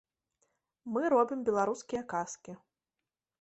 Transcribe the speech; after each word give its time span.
Мы 0.95 1.03
робім 1.15 1.39
беларускія 1.51 2.01
казкі. 2.15 2.57